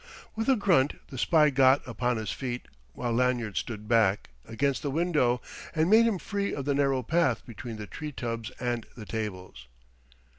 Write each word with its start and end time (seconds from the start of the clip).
With 0.35 0.49
a 0.49 0.55
grunt 0.55 0.95
the 1.09 1.17
spy 1.19 1.51
got 1.51 1.87
upon 1.87 2.17
his 2.17 2.31
feet, 2.31 2.67
while 2.93 3.13
Lanyard 3.13 3.55
stood 3.55 3.87
back, 3.87 4.31
against 4.47 4.81
the 4.81 4.89
window, 4.89 5.41
and 5.75 5.91
made 5.91 6.07
him 6.07 6.17
free 6.17 6.55
of 6.55 6.65
the 6.65 6.73
narrow 6.73 7.03
path 7.03 7.45
between 7.45 7.75
the 7.77 7.85
tree 7.85 8.11
tubs 8.11 8.49
and 8.59 8.87
the 8.97 9.05
tables. 9.05 9.67